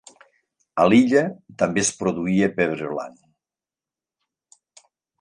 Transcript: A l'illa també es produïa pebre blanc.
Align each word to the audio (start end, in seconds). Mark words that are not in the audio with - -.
A 0.83 0.85
l'illa 0.93 1.23
també 1.63 1.83
es 1.85 1.93
produïa 2.01 2.51
pebre 2.57 2.91
blanc. 2.97 4.83